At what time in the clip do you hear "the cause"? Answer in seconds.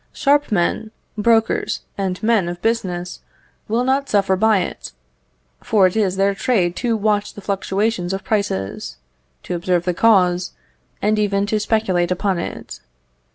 9.85-10.53